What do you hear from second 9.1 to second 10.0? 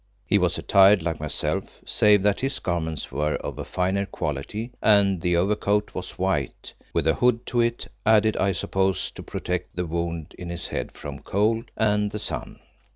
to protect the